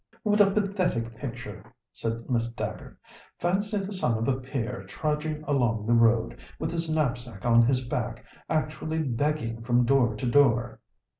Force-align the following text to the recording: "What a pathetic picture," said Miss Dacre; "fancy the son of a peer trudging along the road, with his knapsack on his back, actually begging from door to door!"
"What 0.23 0.41
a 0.41 0.49
pathetic 0.49 1.15
picture," 1.15 1.63
said 1.93 2.27
Miss 2.27 2.47
Dacre; 2.47 2.97
"fancy 3.37 3.77
the 3.77 3.91
son 3.91 4.17
of 4.17 4.27
a 4.27 4.39
peer 4.39 4.83
trudging 4.87 5.43
along 5.43 5.85
the 5.85 5.93
road, 5.93 6.39
with 6.57 6.71
his 6.71 6.89
knapsack 6.89 7.45
on 7.45 7.67
his 7.67 7.85
back, 7.85 8.25
actually 8.49 9.03
begging 9.03 9.61
from 9.61 9.85
door 9.85 10.15
to 10.15 10.25
door!" 10.25 10.79